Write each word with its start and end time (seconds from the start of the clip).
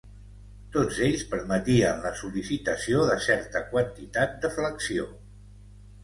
Tots 0.75 0.99
ells 1.07 1.25
permetien 1.33 1.99
la 2.05 2.11
sol·licitació 2.21 3.03
de 3.09 3.17
certa 3.25 3.61
quantitat 3.73 4.33
de 4.47 4.51
flexió. 4.57 5.05